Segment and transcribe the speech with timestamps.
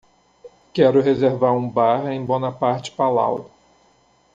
[0.73, 3.51] Quero reservar um bar em Bonaparte Palau.